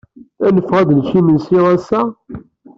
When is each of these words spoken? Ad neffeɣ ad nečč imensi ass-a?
Ad 0.45 0.51
neffeɣ 0.55 0.77
ad 0.81 0.89
nečč 0.93 1.11
imensi 1.19 1.57
ass-a? 1.75 2.01